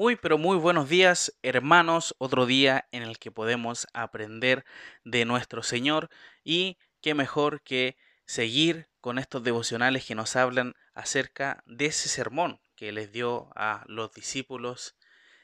[0.00, 2.14] Muy, pero muy buenos días, hermanos.
[2.16, 4.64] Otro día en el que podemos aprender
[5.04, 6.08] de nuestro Señor
[6.42, 12.62] y qué mejor que seguir con estos devocionales que nos hablan acerca de ese sermón
[12.76, 14.96] que les dio a los discípulos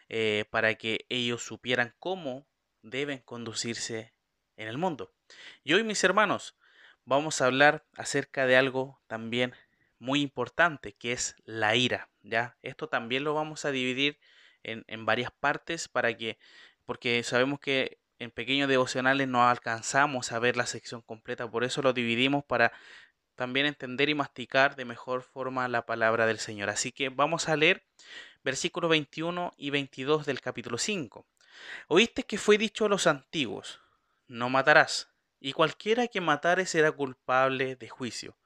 [0.09, 2.49] eh, para que ellos supieran cómo
[2.81, 4.15] deben conducirse
[4.57, 5.13] en el mundo.
[5.65, 6.57] Y hoy, mis hermanos,
[7.05, 9.53] vamos a hablar acerca de algo también
[9.99, 12.09] muy importante, que es la ira.
[12.23, 12.57] ¿ya?
[12.63, 14.19] Esto también lo vamos a dividir
[14.67, 16.39] en, varias partes para que,
[16.85, 21.83] porque sabemos que en pequeños devocionales no alcanzamos a ver la sección completa, por eso
[21.83, 22.73] lo dividimos para
[23.35, 26.71] también entender y masticar de mejor forma la palabra del Señor.
[26.71, 27.85] Así que vamos a leer
[28.43, 31.27] versículos 21 y 22 del capítulo 5.
[31.89, 33.81] Oíste que fue dicho a los antiguos,
[34.27, 38.37] no matarás, y cualquiera que matare será culpable de juicio.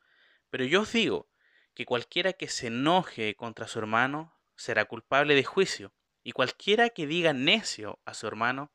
[0.50, 1.28] Pero yo os digo
[1.74, 7.06] que cualquiera que se enoje contra su hermano será culpable de juicio y cualquiera que
[7.06, 8.72] diga necio a su hermano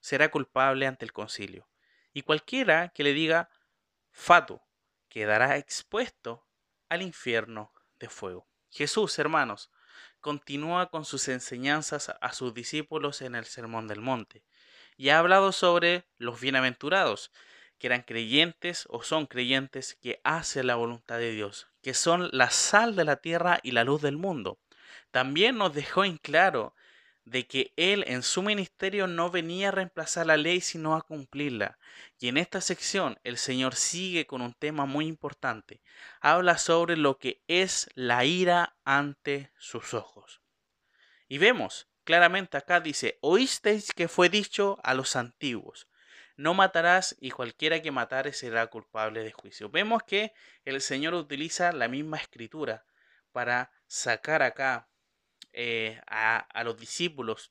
[0.00, 1.68] será culpable ante el concilio.
[2.12, 3.50] Y cualquiera que le diga
[4.10, 4.62] fato
[5.08, 6.46] quedará expuesto
[6.88, 8.46] al infierno de fuego.
[8.70, 9.70] Jesús, hermanos,
[10.20, 14.44] continúa con sus enseñanzas a sus discípulos en el Sermón del Monte
[14.96, 17.30] y ha hablado sobre los bienaventurados,
[17.78, 22.50] que eran creyentes o son creyentes que hacen la voluntad de Dios, que son la
[22.50, 24.58] sal de la tierra y la luz del mundo.
[25.10, 26.74] También nos dejó en claro
[27.26, 31.78] de que Él en su ministerio no venía a reemplazar la ley, sino a cumplirla.
[32.18, 35.82] Y en esta sección el Señor sigue con un tema muy importante.
[36.20, 40.40] Habla sobre lo que es la ira ante sus ojos.
[41.28, 45.88] Y vemos claramente acá dice, oísteis que fue dicho a los antiguos,
[46.36, 49.68] no matarás y cualquiera que matare será culpable de juicio.
[49.68, 50.32] Vemos que
[50.64, 52.84] el Señor utiliza la misma escritura
[53.32, 54.88] para sacar acá
[55.58, 57.50] eh, a, los discípulos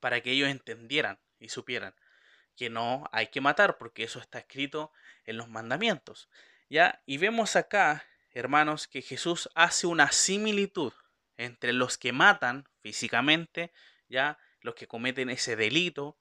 [0.00, 1.94] para que ellos entendieran y supieran
[2.56, 4.90] que no hay que matar porque eso está escrito
[5.26, 6.30] en los mandamientos.
[6.70, 7.02] ¿ya?
[7.04, 10.94] Y vemos acá, hermanos, que Jesús hace una similitud
[11.36, 13.70] entre los que matan físicamente,
[14.08, 16.16] ya los que cometen ese delito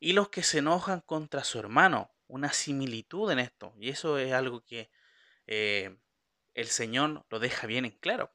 [0.00, 2.10] y los que se enojan contra su hermano.
[2.26, 3.72] Una similitud en esto.
[3.78, 4.90] Y eso es algo que
[5.46, 5.96] eh,
[6.54, 8.32] el Señor lo deja bien en claro.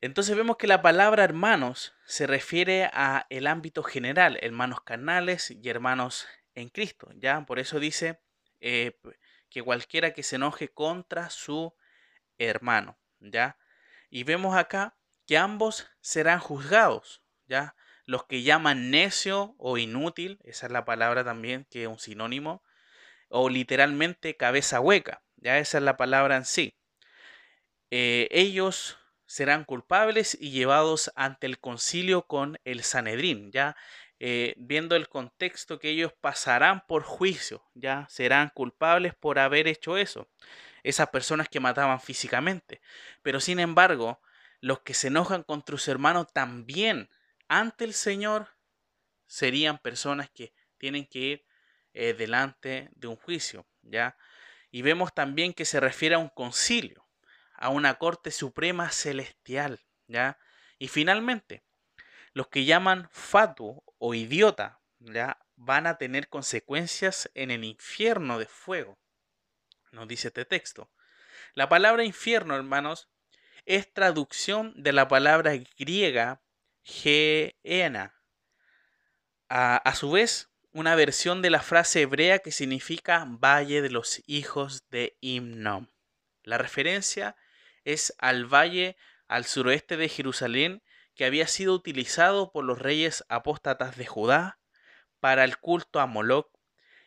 [0.00, 5.68] Entonces vemos que la palabra hermanos se refiere a el ámbito general, hermanos carnales y
[5.68, 7.44] hermanos en Cristo, ¿ya?
[7.46, 8.20] Por eso dice
[8.60, 8.98] eh,
[9.48, 11.74] que cualquiera que se enoje contra su
[12.38, 13.58] hermano, ¿ya?
[14.10, 14.96] Y vemos acá
[15.26, 17.74] que ambos serán juzgados, ¿ya?
[18.04, 22.62] Los que llaman necio o inútil, esa es la palabra también que es un sinónimo,
[23.28, 26.78] o literalmente cabeza hueca, ya esa es la palabra en sí.
[27.90, 33.76] Eh, ellos serán culpables y llevados ante el concilio con el Sanedrín, ya
[34.18, 39.98] eh, viendo el contexto que ellos pasarán por juicio, ya serán culpables por haber hecho
[39.98, 40.28] eso,
[40.84, 42.80] esas personas que mataban físicamente.
[43.22, 44.20] Pero sin embargo,
[44.60, 47.10] los que se enojan contra sus hermanos también
[47.48, 48.48] ante el Señor
[49.26, 51.46] serían personas que tienen que ir
[51.92, 54.16] eh, delante de un juicio, ya.
[54.70, 57.05] Y vemos también que se refiere a un concilio
[57.56, 60.38] a una corte suprema celestial, ¿ya?
[60.78, 61.64] Y finalmente,
[62.32, 65.38] los que llaman fatuo o idiota, ¿ya?
[65.56, 68.98] Van a tener consecuencias en el infierno de fuego,
[69.92, 70.90] nos dice este texto.
[71.54, 73.08] La palabra infierno, hermanos,
[73.64, 76.42] es traducción de la palabra griega
[76.82, 78.14] geena.
[79.48, 84.22] A, a, su vez, una versión de la frase hebrea que significa Valle de los
[84.26, 85.88] hijos de Himnom.
[86.42, 87.36] La referencia
[87.86, 88.96] es al valle
[89.28, 90.82] al suroeste de Jerusalén
[91.14, 94.58] que había sido utilizado por los reyes apóstatas de Judá
[95.20, 96.50] para el culto a Moloch,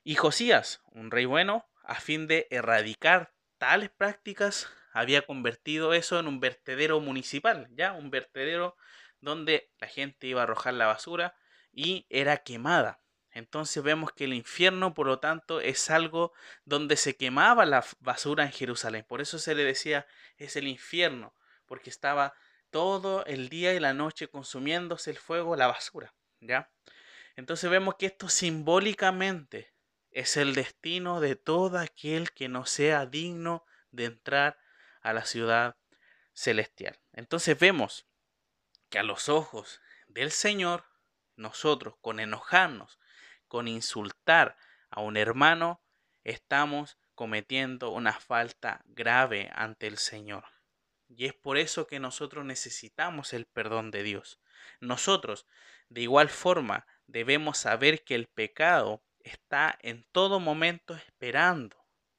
[0.04, 6.28] y Josías, un rey bueno, a fin de erradicar tales prácticas, había convertido eso en
[6.28, 8.76] un vertedero municipal, ya un vertedero
[9.20, 11.36] donde la gente iba a arrojar la basura
[11.72, 13.00] y era quemada.
[13.32, 16.34] Entonces vemos que el infierno, por lo tanto, es algo
[16.66, 19.06] donde se quemaba la basura en Jerusalén.
[19.08, 21.34] Por eso se le decía es el infierno,
[21.66, 22.34] porque estaba
[22.72, 26.72] todo el día y la noche consumiéndose el fuego, la basura, ¿ya?
[27.36, 29.74] Entonces vemos que esto simbólicamente
[30.12, 34.60] es el destino de todo aquel que no sea digno de entrar
[35.02, 35.78] a la ciudad
[36.34, 37.00] celestial.
[37.14, 38.08] Entonces vemos
[38.90, 40.86] que a los ojos del Señor,
[41.36, 43.00] nosotros con enojarnos,
[43.50, 44.56] con insultar
[44.90, 45.82] a un hermano,
[46.24, 50.46] estamos cometiendo una falta grave ante el Señor.
[51.10, 54.40] Y es por eso que nosotros necesitamos el perdón de Dios.
[54.80, 55.46] Nosotros,
[55.90, 61.76] de igual forma, debemos saber que el pecado está en todo momento esperando.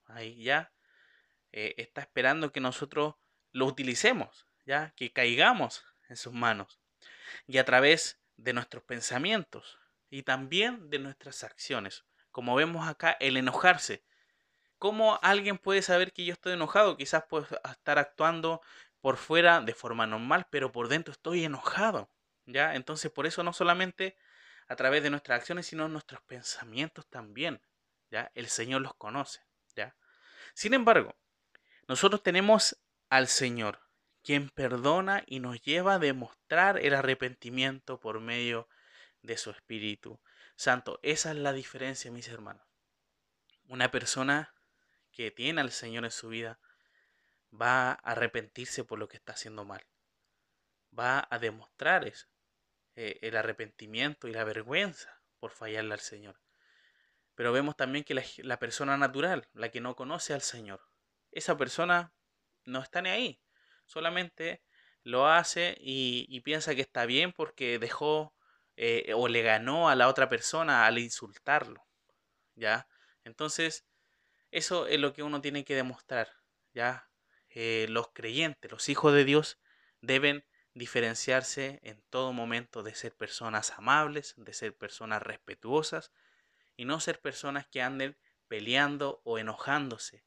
[0.07, 0.73] Ahí ya
[1.53, 3.15] eh, está esperando que nosotros
[3.53, 6.81] lo utilicemos, ya que caigamos en sus manos.
[7.47, 9.80] Y a través de nuestros pensamientos
[10.11, 12.05] y también de nuestras acciones.
[12.31, 14.05] Como vemos acá, el enojarse.
[14.79, 16.97] ¿Cómo alguien puede saber que yo estoy enojado?
[16.97, 18.61] Quizás puedo estar actuando
[19.01, 22.11] por fuera de forma normal, pero por dentro estoy enojado.
[22.47, 22.75] ¿Ya?
[22.75, 24.17] Entonces, por eso no solamente
[24.69, 27.61] a través de nuestras acciones, sino nuestros pensamientos también.
[28.11, 28.31] ¿Ya?
[28.35, 29.41] El Señor los conoce.
[29.77, 29.97] ¿Ya?
[30.55, 31.15] Sin embargo,
[31.87, 32.77] nosotros tenemos
[33.09, 33.81] al Señor,
[34.23, 38.69] quien perdona y nos lleva a demostrar el arrepentimiento por medio
[39.23, 40.21] de su Espíritu
[40.57, 40.99] Santo.
[41.03, 42.67] Esa es la diferencia, mis hermanos.
[43.69, 44.55] Una persona
[45.13, 46.59] que tiene al Señor en su vida
[47.53, 49.87] va a arrepentirse por lo que está haciendo mal.
[50.99, 52.27] Va a demostrar eso,
[52.97, 56.41] eh, el arrepentimiento y la vergüenza por fallarle al Señor.
[57.35, 60.81] Pero vemos también que la persona natural, la que no conoce al Señor,
[61.31, 62.13] esa persona
[62.65, 63.41] no está ni ahí.
[63.87, 64.63] Solamente
[65.03, 68.35] lo hace y, piensa que está bien porque dejó
[68.83, 71.87] eh, o le ganó a la otra persona al insultarlo.
[72.55, 72.89] ¿Ya?
[73.25, 73.85] Entonces,
[74.51, 76.33] eso es lo que uno tiene que demostrar.
[76.73, 77.11] ¿Ya?
[77.51, 79.61] Eh, los creyentes, los hijos de Dios,
[80.01, 86.11] deben diferenciarse en todo momento de ser personas amables, de ser personas respetuosas
[86.75, 88.17] y no ser personas que anden
[88.49, 90.25] peleando o enojándose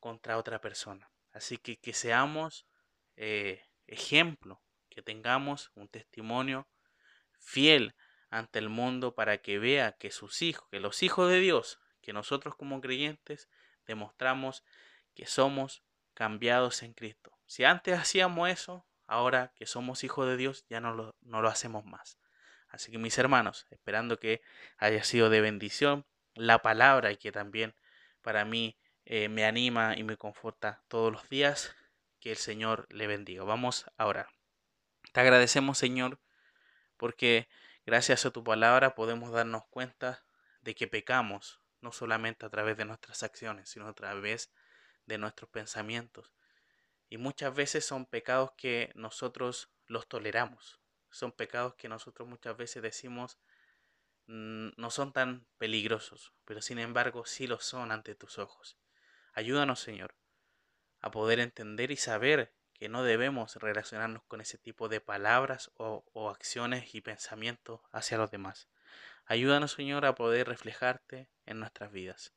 [0.00, 1.10] contra otra persona.
[1.30, 2.66] Así que que seamos
[3.16, 6.66] eh, ejemplo, que tengamos un testimonio
[7.38, 7.94] fiel
[8.30, 12.12] ante el mundo para que vea que sus hijos, que los hijos de Dios, que
[12.12, 13.48] nosotros como creyentes
[13.86, 14.64] demostramos
[15.14, 15.82] que somos
[16.14, 17.38] cambiados en Cristo.
[17.46, 21.48] Si antes hacíamos eso, ahora que somos hijos de Dios ya no lo, no lo
[21.48, 22.18] hacemos más.
[22.68, 24.42] Así que mis hermanos, esperando que
[24.76, 26.04] haya sido de bendición
[26.34, 27.74] la palabra y que también
[28.20, 31.74] para mí eh, me anima y me conforta todos los días.
[32.20, 33.44] Que el Señor le bendiga.
[33.44, 34.28] Vamos a orar.
[35.12, 36.18] Te agradecemos, Señor,
[36.96, 37.48] porque
[37.84, 40.24] gracias a tu palabra podemos darnos cuenta
[40.60, 44.52] de que pecamos, no solamente a través de nuestras acciones, sino a través
[45.06, 46.32] de nuestros pensamientos.
[47.08, 50.80] Y muchas veces son pecados que nosotros los toleramos.
[51.10, 53.38] Son pecados que nosotros muchas veces decimos
[54.26, 58.76] mm, no son tan peligrosos, pero sin embargo sí lo son ante tus ojos.
[59.32, 60.16] Ayúdanos, Señor,
[61.00, 66.30] a poder entender y saber que no debemos relacionarnos con ese tipo de palabras o,
[66.30, 68.68] acciones y pensamientos hacia los demás.
[69.24, 72.32] Ayúdanos, Señor, a poder reflejarte en nuestras vidas.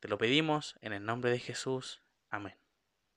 [0.00, 2.02] Te lo pedimos en el nombre de Jesús.
[2.30, 2.63] Amén.